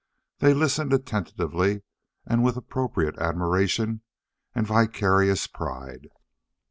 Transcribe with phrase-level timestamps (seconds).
[0.39, 1.83] They listened attentively
[2.25, 4.01] and with appropriate admiration
[4.55, 6.07] and vicarious pride.